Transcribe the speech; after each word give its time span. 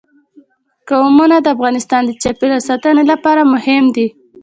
قومونه 0.89 1.37
د 1.41 1.47
افغانستان 1.55 2.01
د 2.05 2.11
چاپیریال 2.21 2.61
ساتنې 2.69 3.03
لپاره 3.11 3.41
مهم 3.53 3.83
دي. 3.95 4.07